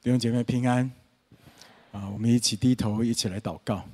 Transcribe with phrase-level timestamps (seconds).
[0.00, 0.88] 弟兄姐妹平安
[1.90, 2.08] 啊！
[2.08, 3.84] 我们一起低头，一起来祷告。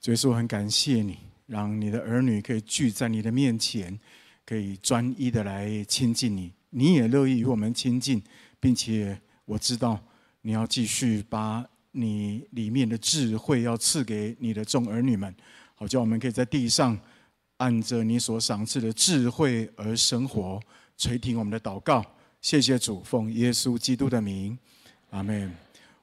[0.00, 4.00] 所以说，很感谢你，让你的儿女可以聚在你的面前，
[4.46, 6.50] 可以专一的来亲近你。
[6.70, 8.22] 你也乐意与我们亲近，
[8.58, 10.02] 并且我知道
[10.40, 15.32] 你要继续把你里面的智慧要赐给你的众儿女们，
[15.74, 16.98] 好叫我们可以在地上
[17.58, 20.58] 按着你所赏赐的智慧而生活。
[20.96, 22.02] 垂听我们的祷告，
[22.40, 24.58] 谢谢主，奉耶稣基督的名。
[25.12, 25.54] 阿门。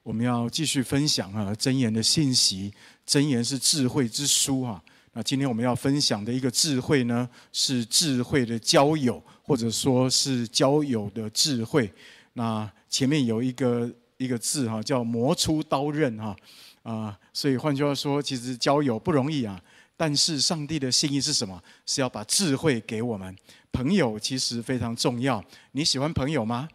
[0.04, 2.72] 我们要继续分享啊，箴言的信息。
[3.06, 4.80] 箴言是智慧之书啊。
[5.12, 11.92] 那今天我们要分享的一个智慧呢，是智慧的交友，或者说是交友的智慧。
[12.34, 16.36] 那前面有一个一个字哈，叫磨出刀刃哈
[16.84, 17.18] 啊。
[17.32, 19.60] 所以换句话说，其实交友不容易啊。
[19.96, 21.60] 但是上帝的心意是什么？
[21.84, 23.36] 是要把智慧给我们。
[23.72, 25.44] 朋友其实非常重要。
[25.72, 26.68] 你喜欢朋友吗？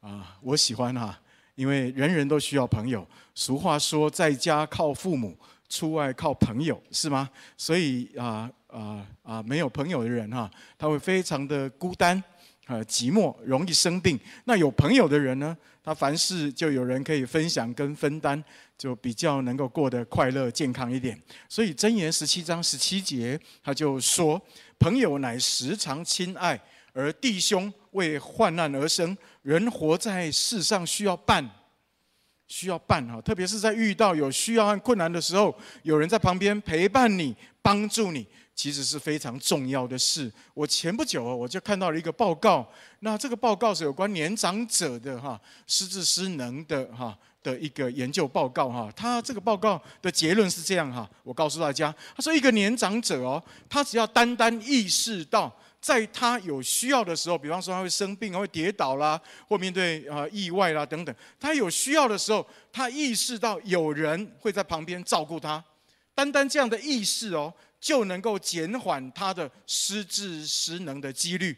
[0.00, 1.16] 啊，我喜欢哈。
[1.58, 3.04] 因为人人都需要朋友。
[3.34, 5.36] 俗话说，在家靠父母，
[5.68, 7.28] 出外靠朋友，是吗？
[7.56, 12.22] 所以啊啊啊，没有朋友的人哈，他会非常的孤单
[12.66, 14.16] 啊，寂寞，容易生病。
[14.44, 18.40] 那有朋友的人呢，他凡事就有人可以分享跟分担，
[18.76, 21.20] 就比较能够过得快乐健康一点。
[21.48, 24.40] 所以箴言十七章十七节，他就说
[24.78, 26.60] ：“朋友乃时常亲爱。”
[26.94, 29.16] 而弟兄为患难而生，
[29.48, 31.42] 人活在世上需要伴，
[32.48, 40.30] 需要伴哈，特别是在遇到有需要和困难的时候，有人在旁边陪伴你、帮助你，其实是非常重要的事。
[40.52, 48.92] 我前不久我就看到了一个报告，那这个报告是有关年长者的哈失智失能的哈的一个研究报告哈。
[48.94, 55.50] 他这个报告的结论是这样哈，我告诉大家，他说一个年长者哦，他只要单单意识到。
[55.80, 65.64] 在他有需要的时候，比方说他会生病，会跌倒啦，或面对啊意外啦等等，他有需要的时候，他意识到有人会在旁边照顾他，
[66.14, 71.56] 单单这样的意识哦，就能够减缓他的失智失能的几率。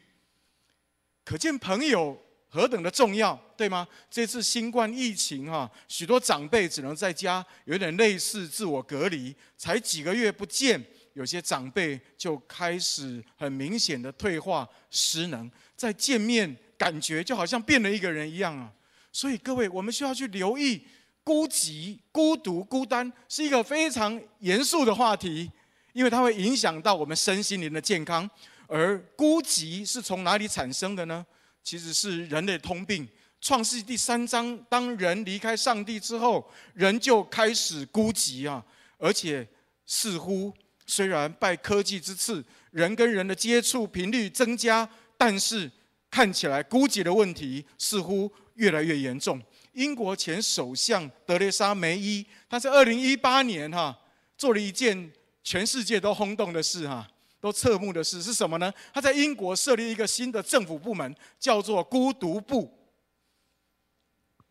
[1.25, 3.88] 可见朋友何等的重要，对吗？
[4.10, 10.84] 这次新冠疫情哈，许多长辈只能在家，有点类似自我隔离，才几个月不见。
[11.15, 18.72] 有些长辈就开始很明显的退化失能，再见面感觉就好像变了一个人一样啊！
[19.12, 20.82] 所以各位，我们需要去留意
[21.25, 25.50] 孤寂、孤独、孤单是一个非常严肃的话题，
[25.93, 28.28] 因为它会影响到我们身心灵的健康。
[28.69, 31.27] 而孤寂是从哪里产生的呢？
[31.62, 33.06] 其实是人类通病。
[33.41, 38.65] 创世第三章，当人离开上帝之后，人就开始孤寂啊，
[38.97, 39.47] 而且
[39.84, 40.54] 似乎。
[40.90, 44.86] 虽然拜科技之赐，人跟人的接触频率增加，
[45.16, 45.70] 但是
[46.10, 49.40] 看起来孤寂的问题似乎越来越严重。
[49.74, 53.96] 英国前首相德蕾莎梅伊，她在二零一八年哈
[54.36, 55.12] 做了一件
[55.44, 57.08] 全世界都轰动的事哈，
[57.40, 58.72] 都侧目的事是什么呢？
[58.92, 62.76] 她在英国设立一个新的政府部门，叫做孤独部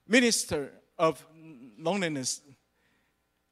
[0.08, 1.20] （Minister of
[1.78, 2.38] Loneliness）。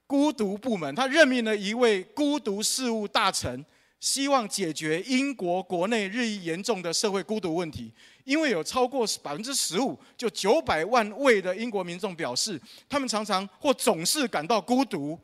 [0.08, 3.64] 孤独部门，他任命了一位孤独事务大臣，
[4.00, 7.92] 希望解决英国国内日益严重的社会孤独问题。
[8.24, 15.20] 因为有超过百分之十五，就九百万位的英国民众表示，他们常常或总是感到孤独。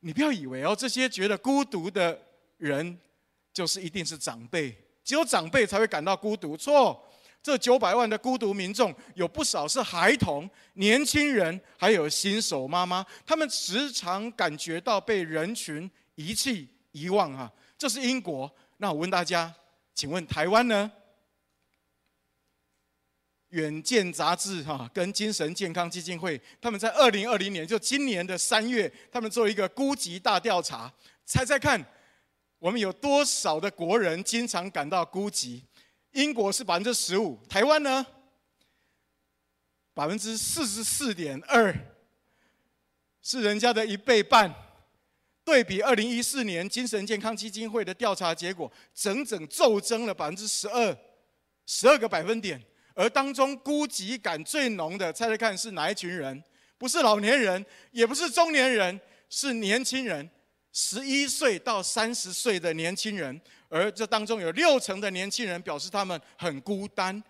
[0.00, 2.18] 你不要以为哦，这些觉得孤独的
[2.56, 2.98] 人，
[3.52, 4.74] 就是一定是长辈，
[5.04, 6.56] 只有长辈才会感到孤独。
[6.56, 7.02] 错。
[7.44, 17.30] 这九百万的孤独民众，有不少是孩童、年轻人，还有新手妈妈，他们时常感觉到被人群遗弃、遗忘。
[17.36, 18.50] 哈，这是英国。
[18.78, 19.54] 那我问大家，
[19.94, 20.90] 请问台湾呢？
[23.50, 30.90] 远见杂志哈跟精神健康基金会，他们在二零二零年，就今年的三月，他们做一个孤寂大调查，
[31.26, 31.84] 猜猜看，
[32.58, 35.60] 我们有多少的国人经常感到孤寂？
[36.14, 38.06] 英国是百分之十五，台湾呢？
[39.92, 41.74] 百分之四十四点二，
[43.20, 44.52] 是人家的一倍半。
[45.44, 50.96] 对比二零一四年精神健康基金会的调查结果，整整骤增了百分之十二，
[51.66, 52.62] 十二个百分点。
[52.94, 56.42] 而当中孤寂感最浓的，猜猜看是哪一群人？
[56.78, 60.30] 不是老年人，也不是中年人，是年轻人，
[60.72, 63.40] 十一岁到三十岁的年轻人。
[63.74, 67.20] 而这当中有六成的年轻人表示他们很孤单，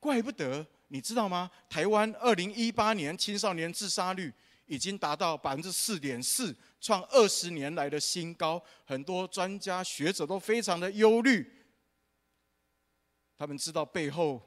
[0.00, 1.50] 怪不得你知道吗？
[1.68, 4.32] 台湾二零一八年青少年自杀率
[4.64, 8.62] 已经达到百分之四点四，创二十年来的新高。
[8.86, 11.46] 很多专家学者都非常的忧虑，
[13.36, 14.40] 他们知道背后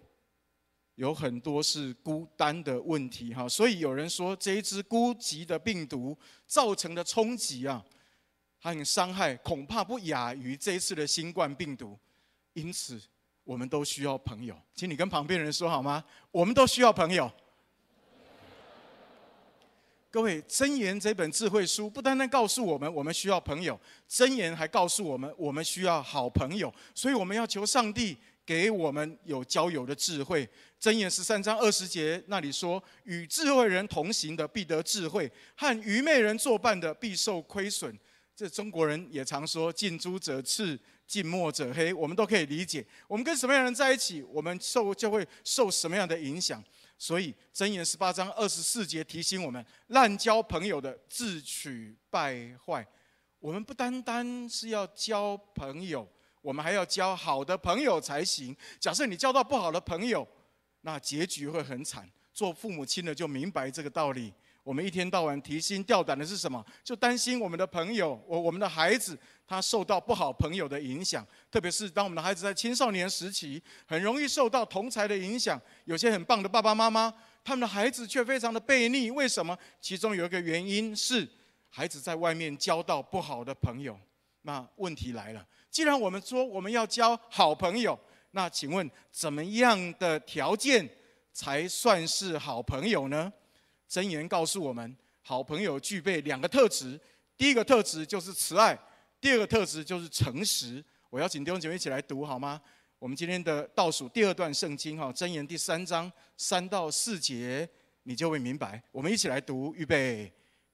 [0.95, 6.17] 有很多是孤单的问题哈，所以有人说这一支孤寂的病毒
[6.47, 7.85] 造成的冲击啊，
[8.65, 11.95] 还有伤害恐怕不亚于这一次的新冠病毒，
[12.53, 12.99] 因此
[13.43, 16.03] 我们都需要朋友，请你跟旁边人说好吗？
[16.31, 17.31] 我们都需要朋友。
[20.09, 23.79] 各位，箴言这本智慧书不单单告诉我们我们需要朋友，
[24.09, 28.17] 箴言还告诉我们我们需要好朋友，所以我们要求上帝。
[28.47, 30.47] 给我们有交友的智慧。
[30.79, 37.97] 箴言十三章二十节那里说：“与智慧人同行的必得智慧，和愚昧人作伴的必受亏损。”
[38.35, 40.77] 这中国人也常说“近朱者赤，
[41.07, 42.85] 近墨者黑”，我们都可以理解。
[43.07, 46.61] 我们跟什么样的人在一起，我们受就会受什么样的影响。
[46.97, 52.85] 所以箴言十八章二十四节提醒我们：滥交朋友的自取败坏。
[53.39, 56.05] 我们不单单是要交朋友。
[56.41, 58.55] 我们还要交好的朋友才行。
[58.79, 60.27] 假设你交到不好的朋友，
[60.81, 62.07] 那结局会很惨。
[62.33, 64.33] 做父母亲的就明白这个道理。
[64.65, 66.65] 我们一天到晚提心吊胆的是什么？
[66.83, 69.15] 就担心我们的朋友，我我们的孩子，
[69.45, 71.23] 他受到不好朋友的影响。
[71.51, 75.61] 特别是当我们的孩子在青少年时期，很容易受到同侪的影响。
[75.83, 77.13] 有些很棒的爸爸妈妈，
[77.43, 79.11] 他们的孩子却非常的悖逆。
[79.11, 79.55] 为什么？
[79.79, 81.29] 其中有一个原因是，
[81.69, 83.95] 孩子在外面交到不好的朋友。
[84.41, 85.45] 那问题来了。
[85.69, 87.99] 既然我们说我们要交好朋友，
[88.31, 90.89] 那请问怎么样的条件
[91.31, 93.31] 才算是好朋友呢？
[93.89, 96.99] 箴言告诉我们，好朋友具备两个特质，
[97.37, 98.77] 第一个特质就是慈爱，
[99.21, 100.83] 第二个特质就是诚实。
[101.09, 102.61] 我邀请弟兄姐妹一起来读好吗？
[102.99, 107.67] 我们今天的倒数第二段圣经哈，箴言第三章三到四节，
[108.03, 108.81] 你就会明白。
[108.91, 110.31] 我们一起来读，预备，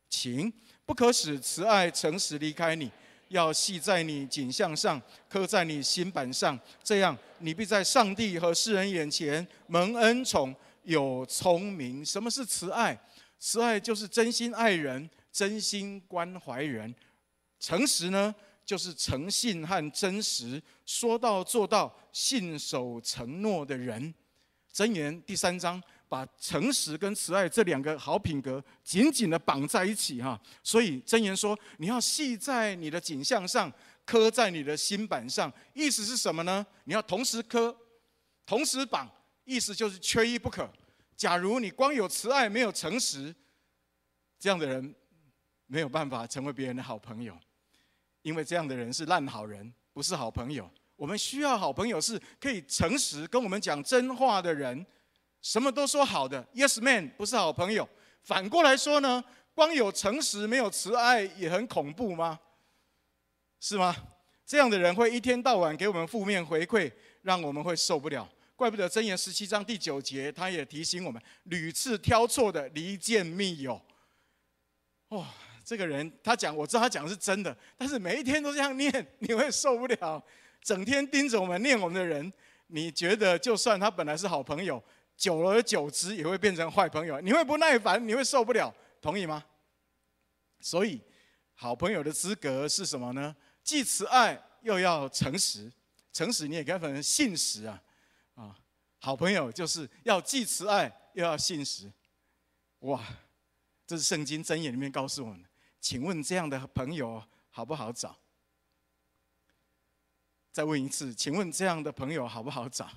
[0.10, 0.52] 请，
[0.86, 2.92] 不可使慈爱诚实离开你。
[3.30, 12.06] 要系在你颈项上，刻在你心板上，这样你必在上帝和世人眼前蒙恩宠，有聪明。
[12.06, 13.00] 什么是慈爱？
[13.40, 16.94] 慈爱就是真心爱人，真心关怀人。
[17.60, 18.34] 诚实呢，
[18.66, 24.14] 就是诚信和真实，说到做到，信守承诺的人。
[24.74, 25.82] 箴言第三章。
[26.12, 33.72] 把诚实跟慈爱这两个好品格紧紧的绑在一起哈，所以箴言说，你要系在你的颈项上，
[34.04, 35.50] 刻在你的心板上。
[35.74, 36.68] 意思是什么呢？
[36.84, 37.74] 你要同时刻，
[38.46, 39.10] 同时绑，
[39.52, 40.70] 意思就是缺一不可。
[41.18, 43.36] 假如你光有慈爱没有诚实，
[44.40, 44.96] 这样的人
[45.68, 47.38] 没有办法成为别人的好朋友，
[48.22, 50.72] 因为这样的人是烂好人，不是好朋友。
[50.96, 54.86] 我们需要好朋友，是可以诚实跟我们讲真话的人。
[55.42, 57.88] 什么都说好的，Yes man 不是好朋友。
[58.24, 59.22] 反过来说呢，
[59.54, 62.40] 光有诚实没有慈爱也很恐怖吗？
[63.60, 63.94] 是吗？
[64.46, 68.28] 这样的人会一天到晚给我们负面回馈，让我们会受不了。
[68.56, 73.74] 怪不得箴言十七章第九节，他也提醒我们：屡次挑错的离间密友。
[75.10, 75.28] 哇、哦，
[75.64, 80.24] 这个人他讲，我知道他讲的是真的，但是每一天都这样念，你会受不了。
[80.62, 82.32] 整天盯着我们念我们的人，
[82.68, 84.82] 你觉得就算他本来是好朋友？
[85.18, 89.44] 久而久之也会变成坏朋友，你会不耐烦，你会受不了，同意吗？
[90.60, 91.00] 所以，
[91.54, 93.36] 好朋友的资格是什么呢？
[93.64, 95.72] 既慈爱又要诚实，
[96.12, 97.80] 诚实你也可以分成信实啊，
[98.36, 98.56] 啊，
[99.00, 101.92] 好朋友就是要既慈爱又要信实，
[102.80, 103.02] 哇，
[103.86, 105.44] 这是圣经箴言里面告诉我们。
[105.80, 108.16] 请问这样的朋友好不好找？
[110.52, 112.88] 再问一次，请问这样的朋友好不好找？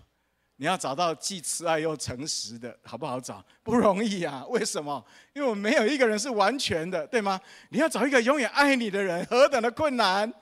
[0.56, 3.44] 你要找到既慈爱又诚实的，好不好找？
[3.62, 4.44] 不容易啊！
[4.46, 5.04] 为什么？
[5.32, 7.40] 因为我们没有一个人是完全的，对吗？
[7.70, 10.32] 你要找一个永远爱你的人，何等的困难！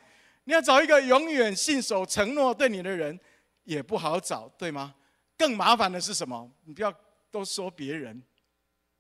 [0.45, 3.19] 你要找一个永远信守承诺对你的人，
[3.65, 4.95] 也不好找，对吗？
[5.37, 6.51] 更麻烦的是什么？
[6.65, 6.95] 你不要
[7.31, 8.23] 都说别人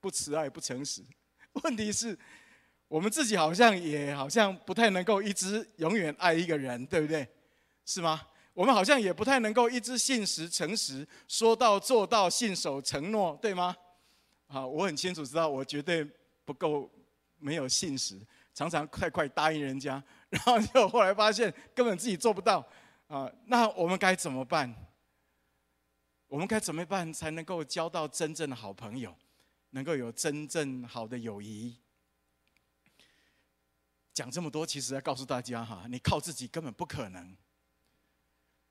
[0.00, 1.02] 不慈爱、不诚实，
[1.62, 2.19] 问题是，
[2.88, 7.26] 我们自己好像也好像不太能够一直永远爱一个人，对不对？
[7.85, 8.21] 是吗？
[8.54, 13.75] 我们好像也不太能够一直信实、诚实，说到做到，信守承诺，对吗？
[14.47, 16.07] 好，我很清楚知道，我绝对
[16.45, 16.90] 不够
[17.38, 18.21] 没有信实，
[18.52, 22.66] 常常快快答应人家， 然后就后来发现根本自己做不到
[23.12, 23.31] 啊。
[23.45, 24.75] 那我们该怎么办？
[26.28, 29.14] 我们该怎么办才能够交到真正的好朋友，
[29.71, 31.76] 能够有真正好的友谊？
[34.14, 37.37] 讲这么多，其实要告诉大家哈，你靠自己根本不可能。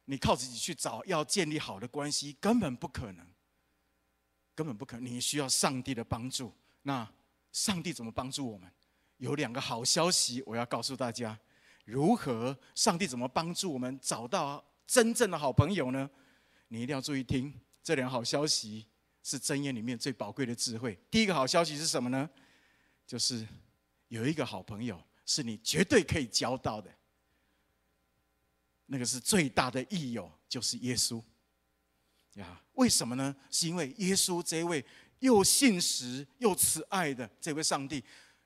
[0.05, 3.25] 你靠自己去找要建立好的关系，根本不可能，
[4.55, 5.05] 根本不可能。
[5.05, 6.51] 你需要上帝的帮助。
[6.81, 7.07] 那
[7.51, 8.71] 上帝怎么帮助我们？
[9.17, 11.39] 有两个好消息，我要告诉大家。
[11.85, 12.57] 如何？
[12.75, 16.09] 上帝怎么帮助我们找到真正的好朋友呢？
[16.67, 18.87] 你一定要注意听这两个好消息。
[19.23, 20.97] 是真言里面最宝贵的智慧。
[21.11, 22.27] 第一个好消息是什么呢？
[23.05, 23.47] 就是
[24.07, 26.91] 有一个好朋友是你绝对可以交到的，
[28.87, 31.21] 那个是最大的益友，就是耶稣。
[32.33, 33.35] 呀，为什么呢？
[33.51, 34.83] 是因为耶稣这位
[35.19, 38.03] 又信实又慈爱的这位上帝，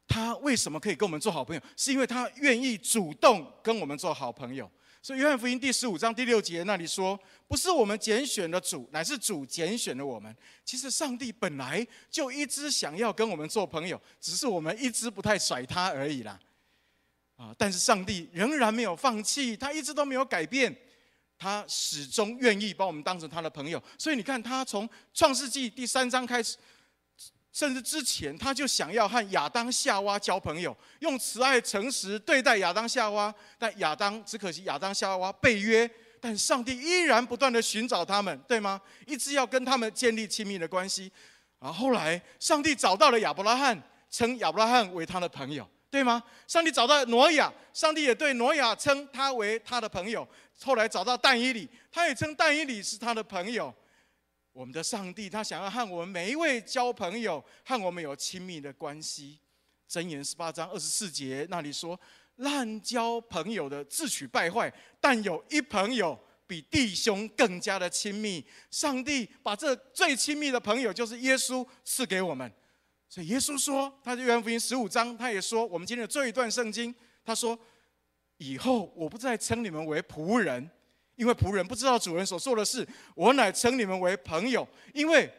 [0.08, 1.62] 他为什么可以跟我们做好朋友？
[1.76, 4.70] 是因为他愿意主动跟我们做好朋友。
[5.02, 10.36] 所以约翰福音第十五章第六节那里说：“不是我们拣选了主，乃是主拣选了我们。”
[10.66, 16.40] 其实上帝本来就一直想要跟我们做朋友，只是我们一直不太甩他而已啦。
[17.36, 17.54] 啊！
[17.58, 20.76] 但是上帝仍然没有放弃，他一直都没有改变。
[21.38, 26.56] 他始终愿意把我们当成他的朋友，所以你看，他从创世纪第三章开始，
[27.56, 33.34] 甚至之前，他就想要和亚当夏娃交朋友，用慈爱诚实对待亚当夏娃。
[33.58, 38.82] 但亚当只可惜亚当夏娃背约，但上帝依然不断地寻找他们，对吗？
[39.08, 41.10] 一直要跟他们建立亲密的关系。
[41.60, 43.82] 啊，后来上帝找到了亚伯拉罕，
[44.12, 45.66] 称亚伯拉罕为他的朋友。
[45.90, 46.22] 对吗？
[46.46, 50.28] 上帝找到挪亚，上帝也对挪亚称他为他的朋友。
[50.62, 53.74] 后来找到但以理，他也称但以理是他的朋友。
[54.56, 59.38] 我们的上帝，他想要和我们每一位交朋友，和我们有亲密的关系。
[59.90, 62.00] 箴言十八章二十四节那里说
[62.38, 72.50] ：“滥交朋友的自取败坏，但有一朋友比弟兄更加的亲密。”上帝把这最亲密的朋友，就是耶稣赐给我们。
[73.10, 76.96] 所以耶稣说，他在约翰福音十五章，他也说，我们今天的这一段圣经，
[77.26, 77.60] 他说
[78.40, 80.70] ：“以后我不再称你们为仆人，
[81.16, 82.84] 因为仆人不知道主人所做的事；
[83.16, 85.32] 我乃称你们为朋友，因为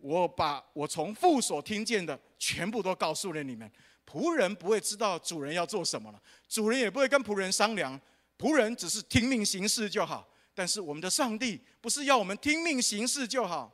[0.00, 3.70] 我把我从父所听见的全部都告诉了你们。
[4.06, 8.00] 仆人不会知道主人要做什么了，主人也不会跟仆人商量，
[8.38, 10.28] 仆人只是听命行事就好。
[10.54, 13.72] 但是我们的上帝不是要我们听命行事就好，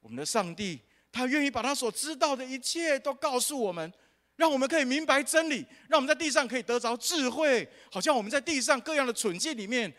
[0.00, 0.80] 我们的上帝。”
[1.12, 3.92] 他愿意把他所知道的一切都告诉我们，
[4.36, 9.92] 让我们可以明白真理，让我们在地上可以得着智慧，好像我们在地上各样的蠢境里面，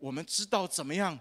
[0.00, 1.16] 我们知道怎么样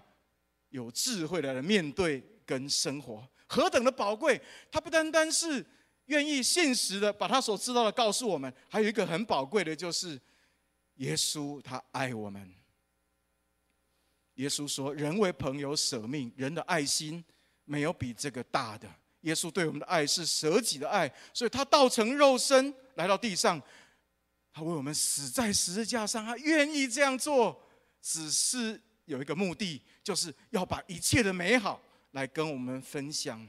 [0.69, 4.41] 有智慧的来面对跟生活，何等的宝贵！
[4.71, 5.63] 他不单单是
[6.05, 10.19] 愿意现实的把他所知道的告诉我们，还有一个很宝贵的，就是
[10.95, 12.51] 耶稣他爱我们。
[14.35, 17.23] 耶稣说：“人为朋友舍命，人的爱心
[17.65, 18.89] 没有比这个大的。”
[19.21, 23.61] 耶稣对我们的爱是舍己的爱，所以他道成肉身来到地上，
[24.53, 27.61] 他为我们死在十字架上，他愿意这样做，
[28.01, 33.47] 只是有一个目的，就是要把一切的美好来跟我们分享。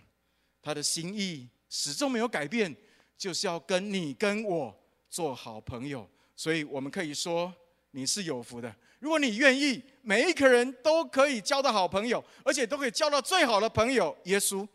[0.62, 2.74] 他的心意始终没有改变，
[3.16, 4.78] 就是要跟你跟我
[5.08, 6.08] 做好朋友。
[6.36, 7.54] 所以我们可以说，
[7.92, 8.74] 你是有福的。
[8.98, 14.66] 如果你愿意，每一个人都可以交到好朋友，而且都可以交到最好的朋友——耶稣。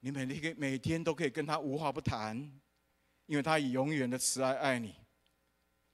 [0.00, 2.36] 你每天每天都可以跟他无话不谈，
[3.26, 4.94] 因为他以永远的慈爱爱你。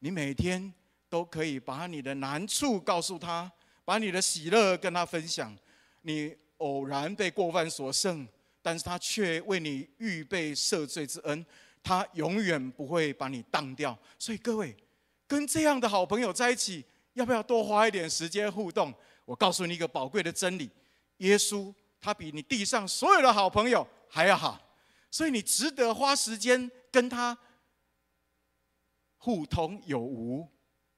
[0.00, 0.72] 你每天
[1.10, 3.52] 都可以把你的难处告诉他，
[3.84, 5.54] 把你的喜乐跟他分享。
[6.00, 8.26] 你偶然被过犯所胜，
[8.62, 11.44] 但是他却为你预备赦罪之恩，
[11.82, 13.98] 他永远不会把你当掉。
[14.18, 14.74] 所以各位，
[15.26, 18.94] 跟这样的好朋友在一起，要不要多花一点时间互动？
[19.26, 20.70] 我告诉你一个宝贵的真理：
[21.18, 23.86] 耶稣他比你地上所有的好朋友。
[24.12, 24.60] 还要好，
[25.08, 27.38] 所以你值得花时间跟他
[29.18, 30.48] 互通有无，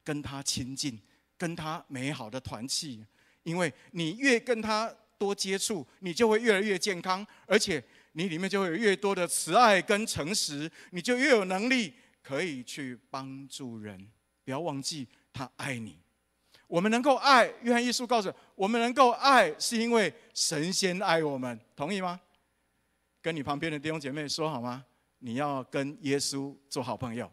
[0.05, 1.01] 跟他亲近，
[1.37, 3.05] 跟他美好的团契。
[3.43, 7.83] 因为你越跟他多接触，你就会越来越健康，而且
[8.13, 11.93] 你里面就会有越多的慈爱跟诚实，你就越有能力
[12.23, 14.09] 可以去帮助人。
[14.45, 15.99] 不要忘记，他爱你。
[16.69, 22.21] 我们能够爱，约翰一书告诉我们，能够爱是因为神仙爱我们，同意吗？
[23.21, 24.85] 跟你旁边的弟兄姐妹说好吗？
[25.19, 27.31] 你要跟耶稣做好朋友。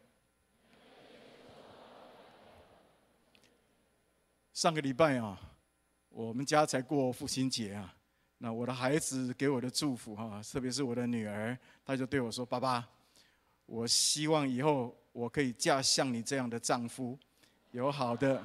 [4.59, 5.39] 上个礼拜啊，
[6.09, 7.95] 我们家才过父亲节啊，
[8.39, 12.85] 那我的孩子给我的祝福哈，特别是我的女儿，她就对我说：“爸爸，
[13.65, 17.17] 我希望以后我可以嫁像你这样的丈夫，
[17.71, 18.43] 有好的。”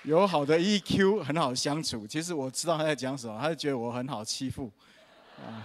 [0.02, 2.06] 有好的 EQ，很好相处。
[2.06, 4.72] 其实我知道他在讲什么，他就觉得我很好欺负
[5.46, 5.60] 啊。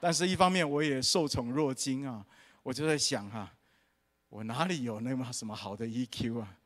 [0.00, 2.24] 但是一方面我也受宠若惊啊，
[2.62, 3.52] 我就在想哈，
[4.28, 6.56] 我哪里有那么什么好的 EQ 啊？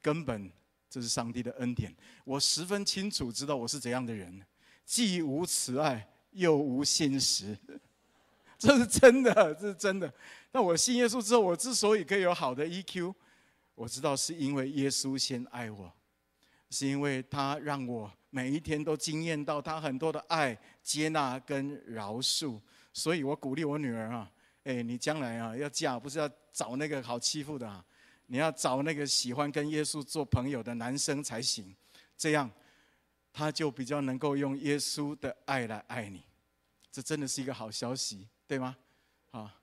[0.00, 0.50] 根本
[0.88, 1.94] 这是上帝的恩典。
[2.24, 4.40] 我十分清楚知道我是怎样的人，
[4.84, 7.56] 既无慈爱又无信实，
[8.58, 10.12] 这是真的，这是真的。
[10.52, 13.14] 那我信耶稣之后，我之所以可以有好的 EQ，
[13.74, 15.92] 我知道是因为耶稣先爱我。
[16.68, 22.60] 是因为他让我每一天都惊艳到他很多的爱、接纳跟饶恕。
[22.92, 24.28] 所以我鼓励我女儿啊，
[24.66, 27.84] 哎，你将来啊要嫁，不是要找那个好欺负的啊，
[28.26, 31.72] 你要找那个喜欢跟耶稣做朋友的男生才行，
[32.16, 32.50] 这样
[33.32, 36.24] 他就比较能够用耶稣的爱来爱你。
[36.90, 38.76] 这真的是一个好消息，对吗？
[39.30, 39.54] 啊，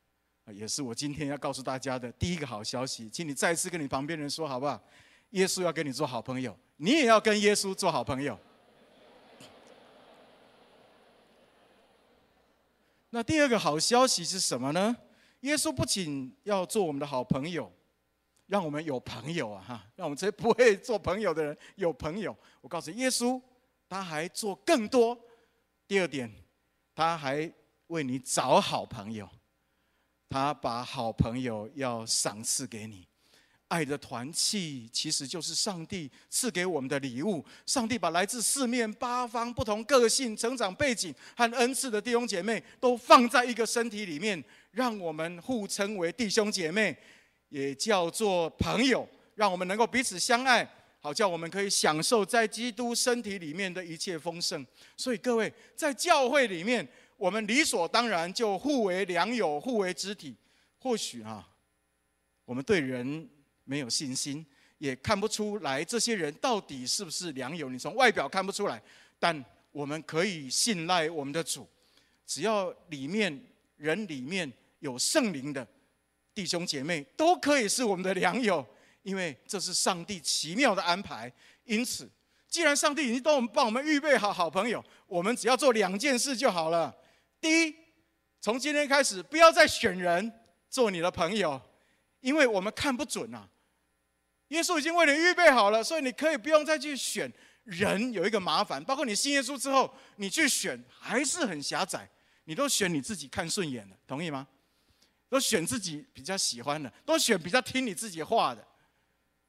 [0.47, 4.81] 也是我今天要告诉大家的第一个好消息，请你再次跟你旁边人说好不好？
[5.31, 8.39] 耶稣要跟你做好朋友，你也要跟耶稣做好朋友。
[13.15, 14.97] 那第二个好消息是什么呢？
[15.41, 17.71] 耶稣不仅要做我们的好朋友，
[18.47, 22.35] 让我们有朋友啊，哈，让我们这些不会做朋友的人有朋友。
[22.59, 23.39] 我告诉，耶稣
[23.87, 25.15] 他还做更多。
[25.87, 26.27] 第二点，
[26.95, 27.53] 他还
[27.85, 29.29] 为你找好朋友，
[30.27, 33.07] 他把好朋友要赏赐给你。
[33.69, 37.43] 爱的团契其实就是上帝赐给我们的礼物。
[37.65, 46.95] 上帝把来自四面八方、不同个性、成长背景和恩赐的弟兄姐妹都放在一个身体里面，让我们互称为弟兄姐妹，
[47.49, 54.63] 也叫做朋友，让我们能够彼此相爱，好叫我们可以享受在基督身体里面的一切丰盛。
[54.95, 60.35] 所以各位在教会里面，我们理所当然就互为良友、互为肢体。
[60.77, 61.47] 或许啊，
[62.45, 63.27] 我们对人。
[63.63, 64.45] 没有信心，
[64.77, 67.69] 也看不出来这些人到底是不是良友。
[67.69, 68.81] 你从外表看不出来，
[69.19, 71.67] 但我们可以信赖我们的主。
[72.25, 73.41] 只要里面
[73.77, 75.67] 人里面有圣灵的
[76.33, 78.65] 弟兄姐妹，都可以是我们的良友，
[79.01, 81.31] 因为这是上帝奇妙的安排。
[81.65, 82.09] 因此，
[82.47, 86.93] 既然上帝已经帮我们帮我们预备好好朋友，我们只要做两件事就好了。
[87.39, 87.75] 第一，
[88.39, 90.31] 从今天开始，不要再选人
[90.69, 91.61] 做你的朋友，
[92.21, 93.47] 因为我们看不准啊。
[94.49, 97.31] 耶稣已经为你预备好了，所以你可以不用再去选
[97.63, 98.11] 人。
[98.11, 102.07] 有一个麻烦，包括你信耶稣之后，你去选还是很狭窄，
[102.43, 104.47] 你都选你自己看顺眼的，同意吗？
[105.29, 108.63] 都选自己比较喜欢的，都选比较听你自己话的，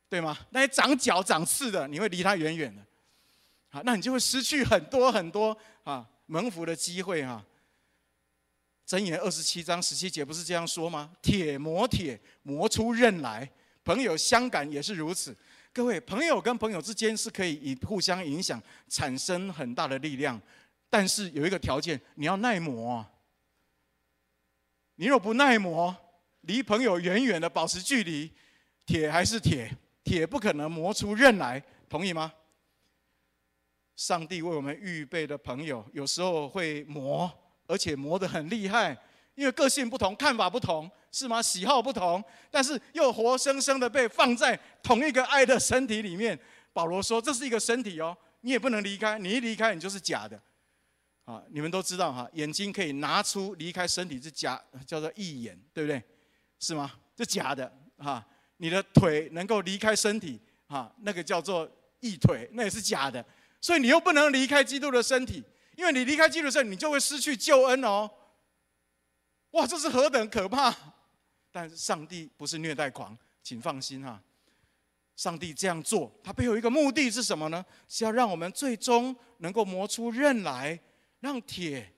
[0.08, 0.38] 对吗？
[0.50, 2.82] 那些长脚长刺的，你会离他远远的，
[3.68, 7.44] 好，那你就会失去很多很多啊蒙福的机会哈。
[8.86, 11.12] 箴言二十七章十七节不是这样说吗？
[11.20, 13.50] 铁磨铁，磨出刃来。
[13.84, 15.36] 朋友相感也是如此，
[15.72, 20.40] 各位，朋友跟朋友之间是可以以互相影响，产生很大的力量，
[20.88, 23.04] 但是有一个条件，你要耐磨。
[24.96, 25.94] 你若不耐磨，
[26.42, 28.32] 离朋友远远的保持距离，
[28.86, 29.70] 铁还是铁，
[30.02, 32.32] 铁不可能磨出刃来，同意吗？
[33.96, 37.30] 上帝为我们预备的朋友，有时候会磨，
[37.66, 38.96] 而且磨得很厉害。
[39.34, 41.40] 因为个性不同，看法不同，是吗？
[41.42, 46.38] 喜好不同，但是又活生生的被放在同一个爱的身体里面。
[46.72, 49.18] 保罗说：“这是一个身体哦，你也不能离开。
[49.18, 50.40] 你一离开，你就是假的。”
[51.24, 56.02] 啊，你们都知道哈，眼睛可以拿出离开身体是假，叫做义眼，对不对？
[56.58, 56.92] 是吗？
[57.16, 58.24] 这假的哈。
[58.58, 61.68] 你的腿能够离开身体，哈，那个叫做
[62.00, 63.24] 义腿，那也是假的。
[63.60, 65.42] 所以你又不能离开基督的身体，
[65.76, 68.10] 因为你离开基督的身体，你就会失去救恩哦。
[69.54, 70.74] 哇，这是何等可怕！
[71.52, 74.20] 但上帝不是虐待狂，请放心哈。
[75.14, 77.64] 上帝这样做，他背后一个目的是什么呢？
[77.86, 80.76] 是要让我们最终能够磨出刃来，
[81.20, 81.88] 让铁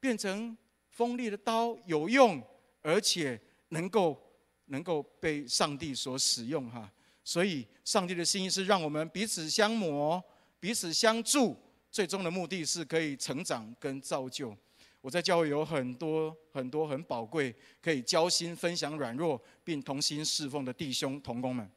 [0.00, 0.56] 变成
[0.88, 2.42] 锋利的刀，有用，
[2.80, 4.18] 而且能够
[4.66, 6.90] 能够被上帝所使用哈。
[7.22, 10.22] 所以，上帝的心意是让我们彼此相磨，
[10.58, 11.54] 彼此相助，
[11.90, 14.56] 最终的目的是可以成长跟造就。
[15.02, 21.70] 我在教会有很多很多很宝贵，可以交心、分享软弱，并同心侍奉的弟兄同工们。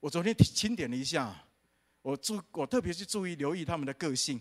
[0.00, 1.46] 我昨天清点了一下，
[2.02, 4.40] 我注我特别去注意留意他们的个性。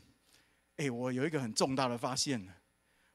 [0.77, 2.41] 哎，我有一个很重大的发现，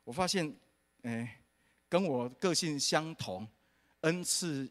[0.05, 0.55] 我发现，
[1.03, 1.41] 哎，
[1.89, 3.49] 跟我个性相同、
[4.03, 4.71] 恩赐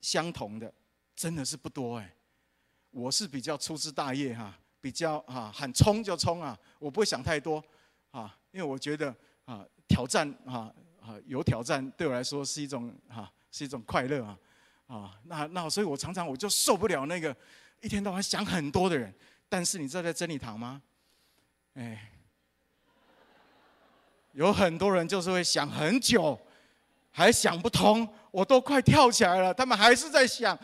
[0.00, 0.72] 相同的，
[1.16, 2.14] 真的是不多哎。
[2.90, 7.62] 我是比较粗枝大叶哈，比较哈喊冲就冲啊，我不会想太多
[8.12, 8.38] 啊。
[8.54, 9.12] 因为我觉得
[9.46, 14.38] 啊，挑战啊啊有挑战对我来说是一种哈是一种快乐啊
[14.86, 17.36] 啊那那所以我常常我就受不了那个
[17.80, 19.12] 一天到晚想很多的人。
[19.48, 20.80] 但是你知道在真理堂吗？
[21.74, 22.12] 哎，
[24.32, 26.40] 有很多人就是会想很久，
[27.10, 30.56] 还想不通，我都快跳起来了，他们还是在想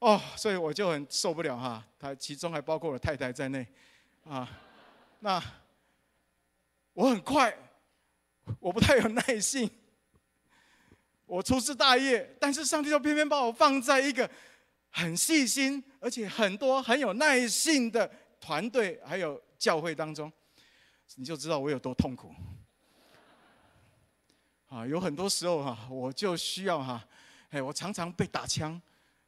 [0.00, 1.82] 哦，所以我就很受不了哈。
[1.98, 3.66] 他其中还包括我太太在内
[4.28, 4.46] 啊，
[5.20, 5.42] 那。
[6.96, 7.54] 我很快，
[8.58, 9.70] 我不太有耐性，
[11.26, 14.28] 我粗枝大叶，但是上帝就偏偏把我放在一个
[14.90, 20.32] 很细心，而且很多很有耐性的团队，还有教会当中，
[21.16, 22.34] 你就知道我有多痛苦。
[24.68, 27.06] 啊，有很多时候哈，我就需要哈，
[27.50, 28.80] 哎，我常常被打枪，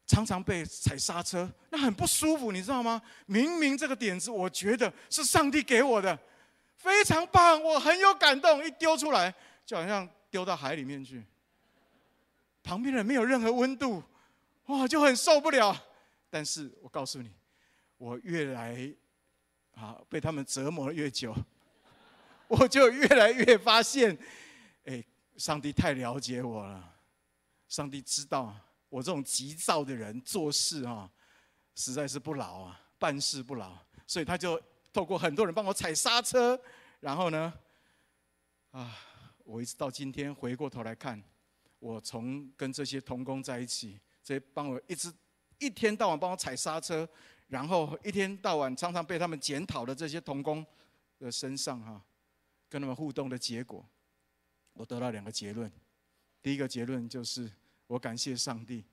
[0.07, 3.03] 常常被踩刹车，那很不舒服，你知道吗？
[3.27, 6.19] 明明这个点子，我觉得是上帝给我的，
[6.79, 9.35] 非常棒，我很有感动，一丢出来，
[9.67, 11.23] 就好像丢到海里面去，
[12.63, 14.03] 旁边人没有任何温度，
[14.67, 15.77] 哇，就很受不了。
[16.31, 17.31] 但是我告诉你，
[17.99, 18.91] 我越来
[19.75, 21.37] 啊被他们折磨越久，
[22.49, 24.19] 我就越来越发现，
[24.85, 25.05] 哎。
[25.39, 26.97] 上帝太了解我了，
[27.69, 28.53] 上帝知道
[28.89, 31.09] 我这种急躁的人做事啊，
[31.77, 34.61] 实在是不牢啊，办事不牢，所以他就
[34.93, 36.61] 透过很多人帮我踩刹车，
[37.01, 37.53] 然后呢，
[38.71, 38.97] 啊，
[39.45, 41.23] 我一直到今天回过头来看，
[41.79, 45.13] 我从跟这些童工在一起，这些帮我一直
[45.59, 47.09] 一天到晚帮我踩刹车，
[47.47, 50.65] 然后一天到晚常常被他们检讨的这些童工
[51.19, 52.03] 的身上哈，
[52.69, 53.85] 跟他们互动的结果。
[54.73, 55.71] 我得到两个结论，
[56.41, 57.51] 第一个结论就是
[57.87, 58.85] 我感谢上帝，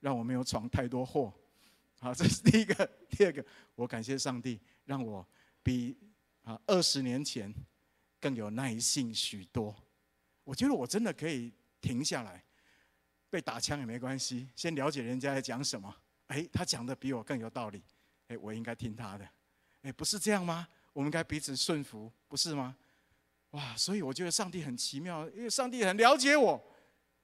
[0.00, 1.32] 让我没有闯太多祸，
[2.00, 2.90] 好，这是第一个。
[3.10, 5.26] 第二个，我感谢上帝，让我
[5.62, 5.94] 比
[6.42, 7.54] 啊二十年前
[8.18, 9.76] 更有耐性许多。
[10.44, 12.42] 我觉得我真的可以停下来，
[13.28, 15.94] 被打枪也没关系，先了解人家在讲什么。
[16.28, 17.82] 哎，他讲的比我更有道理，
[18.28, 19.28] 哎，我应该听他的。
[19.82, 20.66] 哎，不是这样吗？
[20.94, 22.74] 我们应该彼此顺服，不是吗？
[23.50, 26.58] 哇，所以我觉得上帝很奇妙，因为上帝很了解我，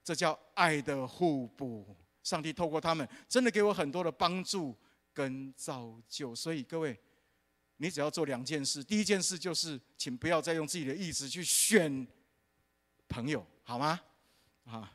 [0.03, 1.95] 这叫爱的互补。
[2.27, 4.77] 上帝透过他们，真的给我很多的帮助
[5.13, 6.35] 跟造就。
[6.35, 6.99] 所以各位，
[7.77, 12.05] 你只要做两件事，第一件事就是，请不要再用自己的意志去选
[13.07, 13.97] 朋友，好吗？
[14.65, 14.91] 啊，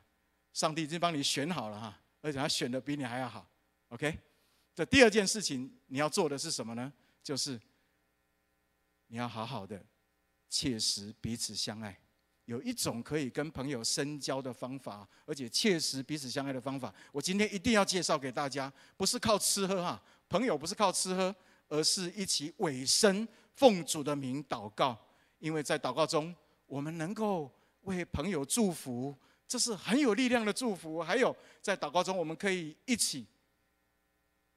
[0.53, 3.49] 上帝已经帮你选好了哈，而且他选的比你还要好。
[3.89, 4.19] OK，
[4.75, 6.93] 这第二件事情你要做的是什么呢？
[7.23, 7.59] 就是
[9.07, 9.83] 你要好好的。
[10.51, 11.99] 切实彼此相爱，
[12.47, 18.73] 有一种可以跟朋友深交的方法，而且切实彼此相爱的方法，我今天一定要介绍给大家。
[18.97, 21.35] 不是靠吃喝哈，朋友不是靠吃喝，
[21.69, 24.99] 而是一起委身奉主的名祷告。
[25.39, 26.35] 因为在祷告中，
[26.67, 27.51] 我们能够
[27.83, 31.03] 为朋友祝福，这是很有力量的祝福。
[31.03, 33.27] 还有在祷告中，我们可以一起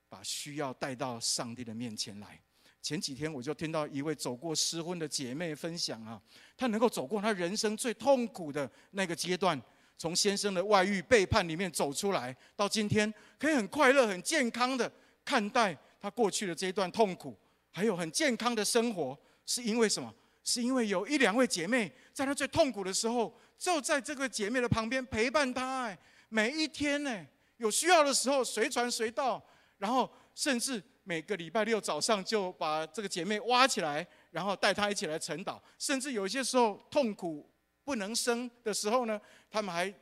[0.09, 2.39] 把需要带到上帝的面前来。
[2.85, 6.21] 前几天我就听到一位走过失婚的姐妹分享啊，
[6.55, 9.59] 她能够走过她人生最痛苦的那个阶段，
[9.97, 14.91] 从先生的外遇背叛里面走出来，到今天可以很快乐、很健康的
[15.23, 17.35] 看待她过去的这一段痛苦，
[17.71, 19.17] 还有很健康的生活，
[19.47, 20.13] 是因为什么？
[20.43, 25.97] 是因为有一两位姐妹在她最痛苦的时候，就在这个姐妹的旁边陪伴她，哎，
[26.29, 27.25] 每一天呢，
[27.57, 29.43] 有需要的时候随传随到，
[29.79, 30.83] 然后甚至。
[31.07, 35.61] 每个礼拜六早上就把这个姐妹挖起来，然后带她一起来晨祷。
[35.77, 37.47] 甚至有些时候痛苦
[37.83, 39.93] 不能生的时候呢，他们还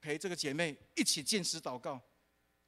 [0.00, 2.00] 陪这个姐妹一起进食祷告。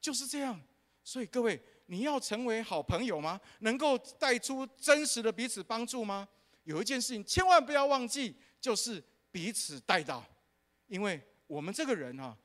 [0.01, 0.61] 就是这样。
[1.05, 3.39] 所以各位，你要成为好朋友吗？
[3.59, 6.27] 能够带出真实的彼此帮助吗？
[6.65, 10.21] 有一件事情千万不要忘记，就是彼此带祷。
[10.87, 12.35] 因为我们这个人啊，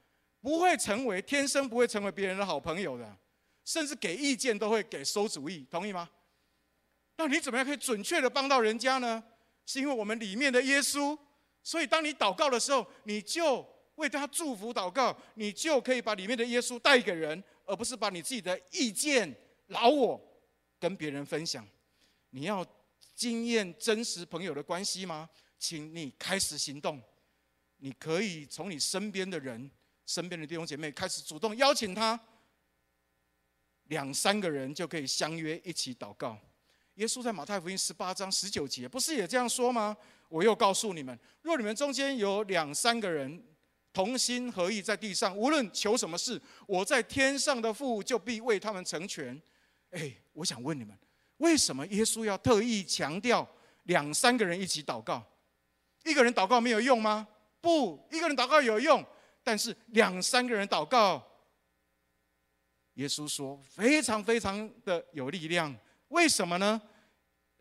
[0.40, 3.18] 不会成为天生不会成为别人的好朋友的。
[3.64, 6.08] 甚至给意见都会给馊主意，同意吗？
[7.16, 9.22] 那你怎么样可以准确的帮到人家呢？
[9.66, 11.16] 是因为我们里面的耶稣，
[11.62, 13.64] 所以当你祷告的时候，你就
[13.96, 19.32] 为他祝福祷告，你就可以把里面的耶稣带给人，而不是把你自己的意见、
[19.68, 20.20] 老我
[20.80, 21.64] 跟别人分享。
[22.30, 22.66] 你要
[23.14, 25.28] 经验真实朋友的关系吗？
[25.58, 27.00] 请你开始行动。
[27.76, 29.70] 你可以从你身边的人、
[30.06, 32.18] 身边的弟兄姐妹开始主动邀请他。
[33.90, 36.38] 两三个人就可以相约一起祷告。
[36.94, 39.96] 耶稣在马太福音十八章十九节不是也这样说吗？
[40.28, 43.42] 我又告诉你们，若你们中间有两三个人
[43.92, 49.40] 同心合意在地上，无论求什么事，我在天上的父就必为他们成全。
[49.90, 50.96] 哎，我想问你们，
[51.38, 53.46] 为什么耶稣要特意强调
[53.84, 55.20] 两三个人一起祷告？
[56.04, 57.26] 一个人祷告没有用吗？
[57.60, 59.04] 不，一个人祷告有用，
[59.42, 61.26] 但是两三个人祷告。
[62.94, 65.74] 耶稣说：“非常非常的有力量，
[66.08, 66.80] 为什么呢？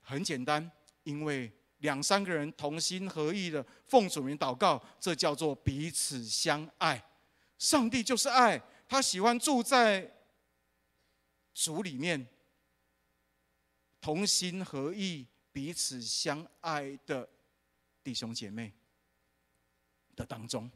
[0.01, 0.69] 很简单，
[1.03, 7.03] 因为两三个人同心合意的奉主名祷告，这叫做彼此相爱。
[7.57, 10.11] 上帝就是爱，他喜欢住在
[11.53, 12.27] 主里面，
[14.01, 17.29] 同心合意、彼此相爱的
[18.03, 18.73] 弟兄姐妹
[20.15, 20.69] 的当中。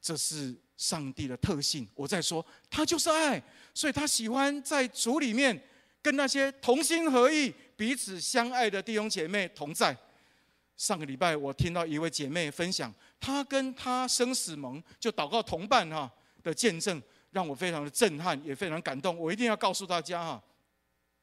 [0.00, 1.88] 这是上帝的特性。
[1.94, 5.60] 我在说，他就是爱，所以他喜欢在主里面
[6.02, 9.96] 跟那些同心合意、彼此相爱的弟兄姐妹同在。
[10.76, 16.10] 上个礼拜，我听到一位姐妹分享，她跟她生死盟就祷告同伴哈
[16.42, 19.16] 的见证，让我非常的震撼，也非常感动。
[19.16, 20.42] 我一定要告诉大家哈，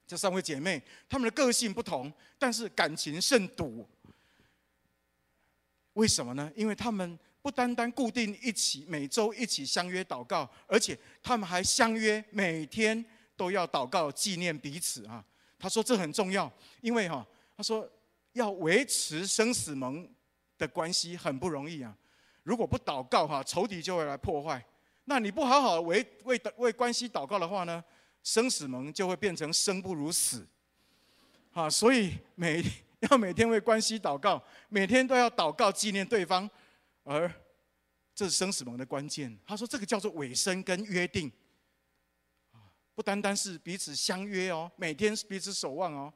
[0.08, 3.86] 这三位姐妹她们的个性不同，但是感情甚笃。
[5.94, 6.50] 为什么呢？
[6.56, 13.04] 因为她们不单单固定一起每周一起相约祷告，而且他们还相约每天
[13.36, 15.24] 都要祷告纪念彼此啊。
[15.58, 16.52] 他说这很重要，
[16.82, 17.26] 因为哈，
[17.56, 17.90] 他说。
[18.34, 20.10] 要维持生死盟
[20.58, 21.94] 的关系很不容易啊！
[22.44, 24.66] 如果不祷告哈，仇敌就会来破坏。
[25.04, 27.84] 那你不好好为为为关系祷告的话呢，
[28.24, 30.48] 生死盟就会变成生不如死。
[31.52, 32.64] 啊，所以每
[33.02, 36.50] 要每天为关系祷告，每天都要祷告纪念对方，
[37.04, 37.32] 而
[38.14, 39.38] 这是生死盟的关键。
[39.46, 41.32] 他说这个叫做委身跟约定，
[42.94, 46.14] 不单单是彼此相约哦，每天彼此守望哦，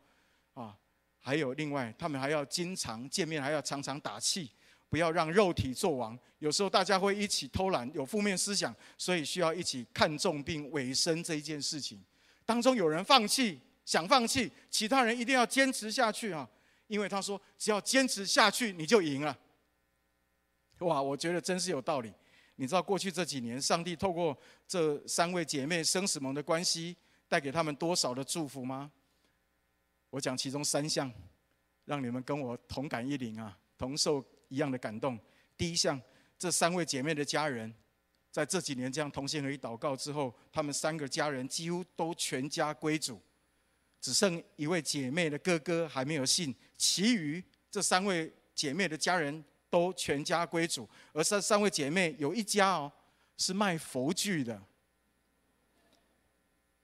[0.54, 0.78] 啊。
[1.20, 4.52] 还有另外，他们还要经常见面，还要常常打气，
[4.90, 6.16] 不要让肉体作王。
[6.38, 12.00] 有时候大家会一起偷懒，有负面思想，所以需要一起看重并委身这一件事情。
[12.46, 16.48] 当中有人放弃，想放弃，其他人一定要坚持下去啊！
[16.86, 19.36] 因为他说，只要坚持下去，你就赢了。
[20.80, 22.14] 哇，我觉得真是有道理。
[22.58, 26.96] 你知道过去这几年，上帝透过这三位姐妹生死盟的关系，
[27.28, 28.92] 带给他们多少的祝福吗？
[30.10, 31.12] 我讲其中三项，
[31.84, 35.20] 让你们跟我同感一灵啊，同受一样的感动。
[35.58, 36.02] 第一项，
[36.38, 37.74] 这三位姐妹的家人，
[38.32, 43.22] 在这几年这样同心合一祷告之后，他们三个家人几乎都全家归主，
[44.00, 49.44] 只剩一位姐妹的哥哥还没有信，其余这三位姐妹的家人
[49.76, 52.90] 都全家归主，而这三位姐妹有一家哦，
[53.36, 54.58] 是卖佛具的。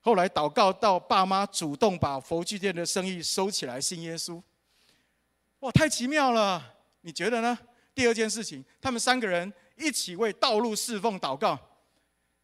[0.01, 4.43] 后来祷告到爸妈主动把佛具店的生意收起来，信耶稣。
[5.59, 6.75] 哇，太奇妙了！
[6.99, 7.57] 你觉得呢？
[7.95, 11.57] 第二件事情，他们三个人一起为道路侍奉祷告，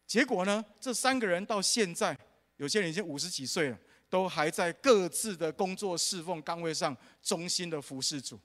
[0.06, 2.18] 结果呢，这三个人到现在，
[2.56, 3.78] 有些人已经五十几岁了，
[4.10, 8.40] 都还在各自的工作侍奉岗位上忠心的服侍主。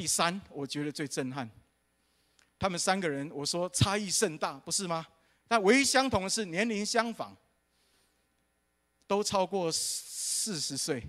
[0.00, 1.46] 第三，我觉得最震撼，
[2.58, 5.06] 他们三个人，我说差异甚大，不是吗？
[5.46, 7.36] 但唯一相同的是年龄相仿，
[9.06, 11.06] 都超过四十岁，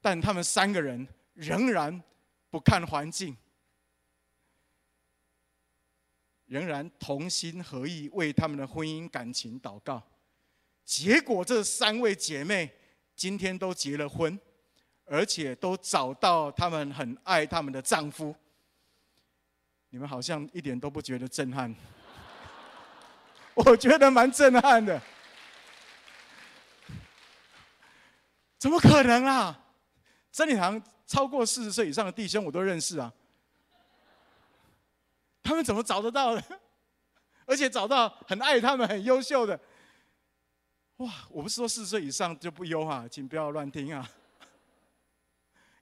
[0.00, 2.02] 但他们三个人仍然
[2.50, 3.36] 不看环境，
[6.46, 10.02] 仍然同心合意为他们的婚姻感情祷告。
[10.84, 12.74] 结果这三位姐妹
[13.14, 14.36] 今天都结了婚，
[15.12, 18.34] 而且都找到他们很爱他们的丈夫。
[19.90, 21.74] 你们好像一点都不觉得震撼。
[23.54, 24.98] 我觉得蛮震撼的，
[28.56, 29.60] 怎么可能啊？
[30.30, 33.12] 真理堂超过四十岁以上的弟兄我都认识啊，
[35.42, 36.42] 他们怎么找得到的？
[37.44, 39.60] 而且找到很爱他们、很优秀的，
[40.96, 41.12] 哇！
[41.28, 44.08] 我不是说四十岁以上就不优啊，请不要乱听啊。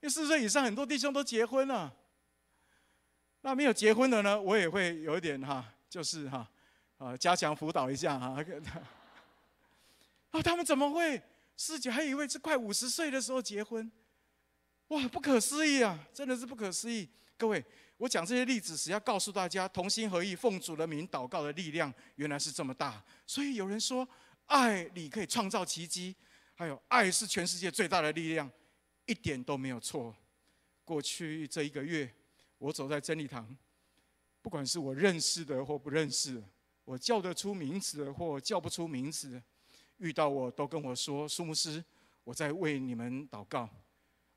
[0.00, 1.94] 因为四十岁以上很多弟兄都结婚了，
[3.42, 6.48] 那没有结婚的呢，我也会有一点哈，就是哈。
[6.98, 8.36] 啊，加强辅导一下哈。
[10.32, 11.22] 啊，他们怎么会？
[11.56, 13.90] 师姐还以为是快五十岁的时候结婚，
[14.88, 15.98] 哇，不可思议啊！
[16.14, 17.06] 真的是不可思议。
[17.36, 17.62] 各位，
[17.98, 23.02] 我讲这些例子是要告诉大家，同心合意奉主的名祷告的力量原来是这么大。
[23.26, 24.08] 所以有人说，
[24.46, 26.16] 爱你可以创造奇迹，
[26.54, 28.50] 还有爱是全世界最大的力量，
[29.10, 30.14] 一点都没有错。
[30.84, 32.08] 过去这一个月，
[32.58, 33.56] 我走在真理堂，
[34.40, 36.40] 不管是我认识的或不认识。
[36.84, 39.42] 我叫得出名字或叫不出名字，
[39.96, 41.84] 遇到我都跟我说：“苏牧师，
[42.22, 43.68] 我在为你们祷告。”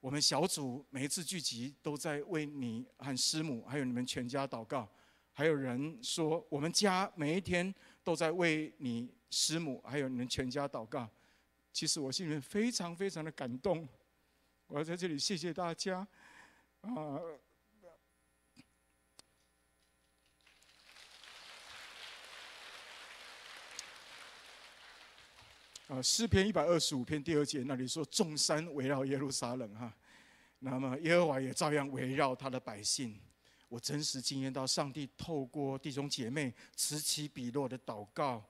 [0.01, 4.89] 我们小组每一次聚集都在为你和师母还有你们全家祷告。
[5.33, 11.07] 还有人说，我们家每一天都在为你师母还有你们全家祷告。
[11.71, 13.87] 其实我心里面非常非常的感动。
[14.67, 16.07] 我要在这里谢谢大家，
[16.81, 17.19] 啊。
[25.89, 29.93] 啊，诗篇一百二十五篇第二节那里说：“众山围绕耶路撒冷，哈，
[30.59, 33.19] 那么耶和华也照样围绕他的百姓。”
[33.69, 38.43] 我真实经验到，上帝透过弟兄姐妹此起彼落的祷告，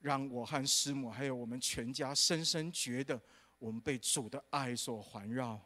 [0.00, 3.20] 让我和师母还有我们全家深深觉得
[3.58, 5.60] 我们被主的爱所环绕。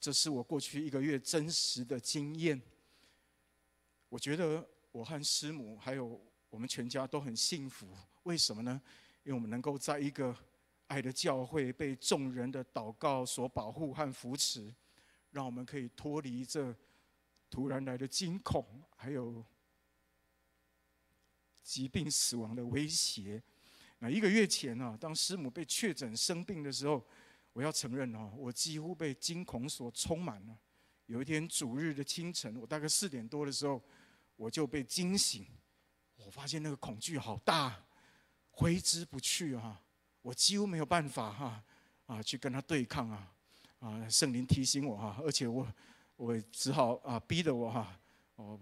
[0.00, 2.60] 这是我过去一个月真实的经验。
[4.08, 6.20] 我觉得我和师母还有
[6.50, 7.88] 我们全家都很幸福。
[8.24, 8.80] 为什么呢？
[9.24, 10.36] 因为我们能够在一个
[10.86, 14.72] 爱的教会，被众人的祷告所保护和扶持，
[15.30, 16.74] 让我们可以脱离这
[17.50, 19.42] 突然来的惊恐，还有
[21.62, 23.42] 疾病、死亡的威胁。
[24.00, 27.02] 那一个月前啊，当师母被确诊生病的时候，
[27.54, 30.58] 我要承认哦，我几乎被惊恐所充满了。
[31.06, 33.82] 有一天主日的清晨，我大概四点多的时候，
[34.36, 35.46] 我就被惊醒。
[36.16, 37.84] 我发现那个恐惧好大，
[38.50, 39.80] 挥之不去啊！
[40.22, 41.62] 我几乎没有办法哈
[42.06, 43.32] 啊去跟他对抗啊
[43.80, 44.08] 啊！
[44.08, 45.66] 圣灵提醒我哈，而且我
[46.16, 48.00] 我只好啊逼得我哈，
[48.36, 48.58] 我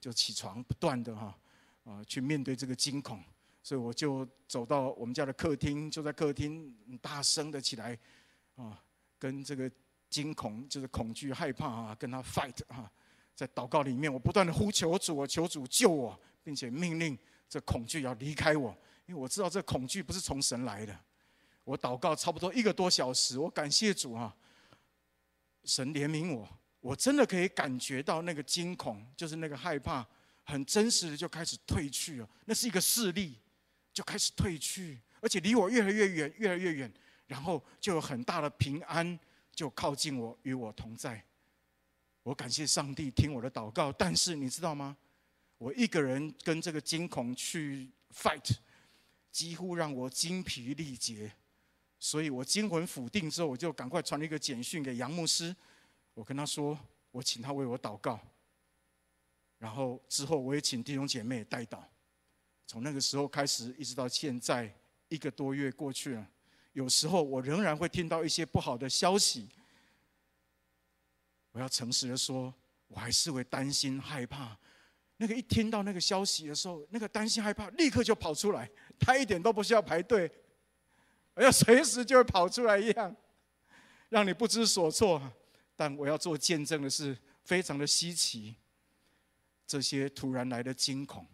[0.00, 1.38] 就起床不断的哈
[1.84, 3.22] 啊去面对这个惊恐，
[3.62, 7.96] 所以我就走到我们家的客厅，就在客厅大声的起来
[8.56, 8.82] 啊，
[9.18, 9.70] 跟这个。
[10.10, 12.88] 惊恐就是恐惧、害怕啊，跟他 fight 啊，
[13.34, 18.70] 在祷告里面，我不断的呼求主，我求主救我，并且命令这恐惧要离开我，
[19.06, 20.96] 因为我知道这恐惧不是从神来的。
[21.64, 24.32] 我祷告差不多一个多小时，我感谢主啊，
[25.64, 30.06] 神怜悯我，我真的可以感觉到那个惊恐，就是那个害怕，
[30.44, 32.28] 很真实的就开始退去了。
[32.44, 33.36] 那是一个势力，
[33.92, 36.94] 就开始退去，而且离我越来越远，越来越远，
[37.26, 39.18] 然后就有很大的平安。
[39.56, 41.24] 就靠近我，与我同在。
[42.24, 44.96] 我感谢上帝听我的祷告，但是你知道吗？
[45.58, 48.56] 我一个人跟这个惊恐去 fight，
[49.30, 51.30] 几乎让我精疲力竭。
[52.00, 55.54] 所以我惊魂甫定之后，我就赶快传了一个简讯给杨牧师，
[56.14, 56.76] 我跟他说，
[57.12, 58.18] 我请他为我祷告。
[59.58, 61.78] 然后之后我也请弟兄姐妹代祷。
[62.66, 64.74] 从那个时候开始，一直到现在，
[65.10, 66.28] 一个多月过去了。
[66.74, 69.48] 有时候我仍然会听到一些不好的消息，
[71.52, 72.52] 我要诚实的说，
[72.88, 74.58] 我还是会担心害怕。
[75.16, 80.28] 那个一听到那个消息的时候，那个担心害怕立刻就跑出来，他一点都不需要排队，
[81.34, 83.14] 我要随时就会跑出来一样，
[84.08, 85.32] 让你不知所措。
[85.76, 88.56] 但我要做见证的是，非常的稀奇，
[89.64, 91.24] 这些突然来的惊恐，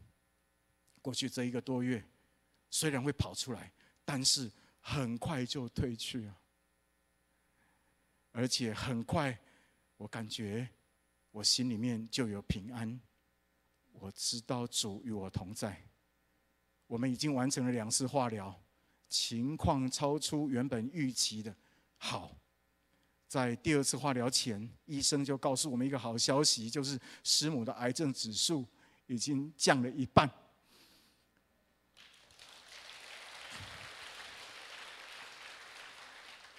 [1.01, 2.05] 过去这一个多月，
[2.69, 3.73] 虽然会跑出来，
[4.05, 4.51] 但是。
[4.81, 6.37] 很快就退去了，
[8.33, 9.39] 而且很快，
[9.97, 10.69] 我感觉
[11.31, 13.01] 我心里面就有平安。
[13.93, 15.83] 我知道主与我同在。
[16.87, 18.59] 我们已经完成了两次化疗，
[19.09, 21.55] 情况超出原本预期的
[21.97, 22.37] 好。
[23.29, 28.67] 在第二次化疗前，医生就告诉我们一个好消息，就是师母的癌症指数
[29.07, 30.29] 已经降了一半。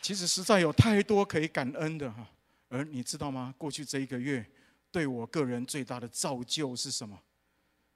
[0.01, 2.27] 其实实在有太多可以感恩的哈，
[2.69, 3.53] 而你知道吗？
[3.57, 4.45] 过去这一个月，
[4.91, 7.21] 对我个人最大的造就，是什么？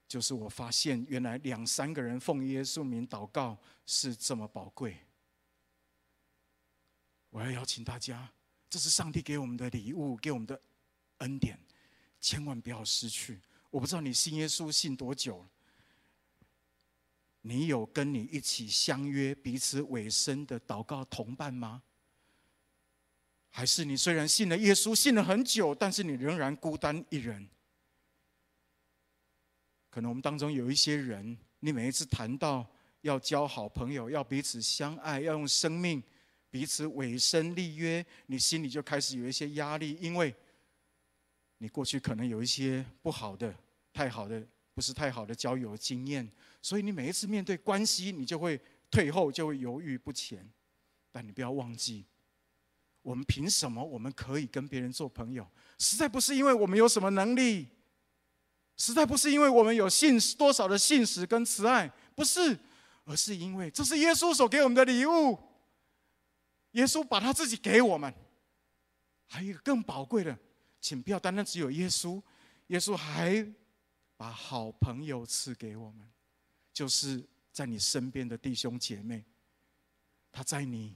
[0.07, 4.95] 就是我发现原来两三个人奉耶稣名祷告是这么宝贵。
[7.31, 8.31] 我要邀请大家，
[8.69, 10.61] 这是上帝给我们的礼物，给我们的
[11.17, 11.59] 恩典，
[12.21, 13.41] 千万不要失去。
[13.71, 15.43] 我不知道你信耶稣信多久，
[17.41, 21.81] 你有跟你一起相约彼此委身的祷告同伴吗？
[23.57, 27.47] 还是你虽然信了耶稣，信了很久，但是你仍然孤单一人。
[29.89, 36.03] 可能我们当中有一些人，你每一次谈到要交好朋友，要彼此相爱，要用生命
[36.49, 40.35] 彼此委身立约，你心里就开始有一些压力，因为
[41.59, 43.55] 你过去可能有一些不好的、
[43.93, 46.29] 太好的、不是太好的交友经验，
[46.61, 48.59] 所以你每一次面对关系，你就会
[48.91, 50.45] 退后，就会犹豫不前。
[51.09, 52.03] 但你不要忘记。
[53.05, 55.47] 我们凭什么我们可以跟别人做朋友？
[55.77, 57.69] 实在不是因为我们有什么能力，
[58.77, 62.57] 实在不是因为我们有信多少的信实跟慈爱，不是，
[63.03, 65.37] 而是因为这是耶稣所给我们的礼物。
[66.71, 68.11] 耶稣把他自己给我们，
[69.27, 70.35] 还有一个更宝贵的，
[70.81, 72.19] 请不要单单只有耶稣，
[72.67, 73.47] 耶稣还
[74.17, 76.09] 把好朋友赐给我们，
[76.73, 79.23] 就是在你身边的弟兄姐妹，
[80.31, 80.95] 他在你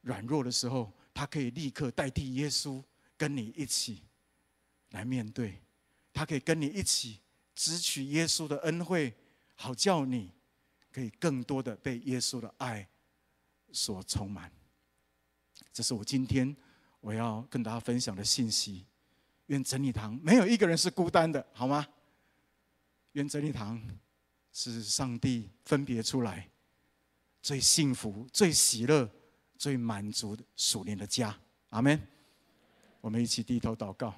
[0.00, 0.90] 软弱的时候。
[1.12, 2.82] 他可以立刻代替耶稣
[3.16, 4.02] 跟你一起
[4.90, 5.60] 来面对，
[6.12, 7.20] 他可以跟你一起
[7.54, 9.14] 支取耶稣的恩惠，
[9.54, 10.30] 好叫你
[10.92, 12.88] 可以更多的被耶稣的爱
[13.72, 14.50] 所充满。
[15.72, 16.56] 这是我今天
[17.00, 18.86] 我要跟大家分享的信息。
[19.46, 21.86] 愿真理堂没有一个人是孤单的，好吗？
[23.12, 23.80] 愿真理堂
[24.52, 26.48] 是上帝分别出来
[27.42, 29.10] 最幸福、最喜乐。
[29.60, 31.38] 最满足的属灵的家，
[31.68, 32.00] 阿门。
[33.02, 34.14] 我们一起低头祷告，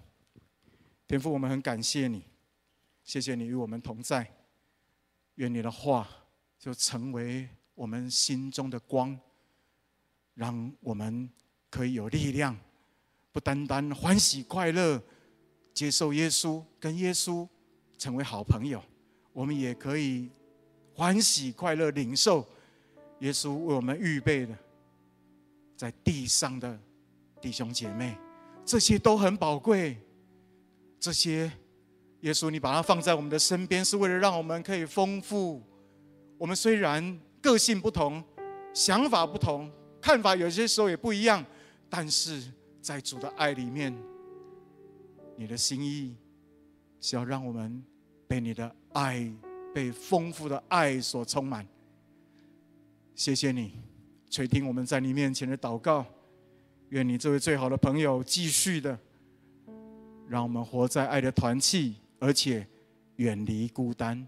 [1.05, 2.23] 天父，我们很感谢你，
[3.03, 4.25] 谢谢你与我们同在。
[5.35, 6.09] 愿你的话
[6.61, 9.19] 就成为我们心中的光，
[10.35, 11.29] 让我们
[11.69, 12.57] 可以有力量，
[13.33, 15.03] 不单单欢喜快乐，
[15.75, 17.49] 接受耶稣，跟耶稣
[17.99, 18.81] 成为好朋友，
[19.33, 20.31] 我们也可以
[20.95, 22.49] 欢喜快乐领受
[23.19, 24.57] 耶稣为我们预备的
[25.83, 26.79] 在地上的
[27.41, 28.17] 弟兄姐妹，
[28.65, 29.97] 这些都很宝贵。
[31.01, 31.51] 这些
[32.21, 35.61] 耶稣，你把它放在我们的身边，是为了让我们可以丰富。
[36.39, 38.23] 我们虽然个性不同，
[38.73, 39.69] 想法不同，
[40.01, 41.45] 看法有些时候也不一样，
[41.91, 42.41] 但是
[42.81, 43.93] 在主的爱里面，
[45.35, 46.15] 你的心意
[47.01, 47.83] 是要让我们
[48.29, 49.29] 被你的爱、
[49.75, 51.67] 被丰富的爱所充满。
[53.17, 53.81] 谢谢你
[54.33, 56.07] 垂听我们在你面前的祷告，
[56.89, 58.99] 愿你这位最好的朋友继续的。
[60.27, 62.67] 让我们活在爱的团契，而且
[63.17, 64.27] 远离孤单。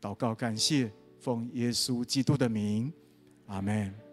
[0.00, 0.90] 祷告，感谢，
[1.20, 2.92] 奉耶稣基督的名，
[3.46, 4.07] 阿门。